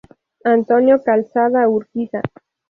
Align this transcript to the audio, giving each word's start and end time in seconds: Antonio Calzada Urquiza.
Antonio 0.45 0.99
Calzada 1.03 1.69
Urquiza. 1.69 2.21